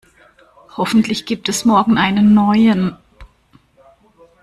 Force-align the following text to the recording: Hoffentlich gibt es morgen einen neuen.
Hoffentlich 0.77 1.27
gibt 1.27 1.47
es 1.47 1.63
morgen 1.63 1.99
einen 1.99 2.33
neuen. 2.33 2.97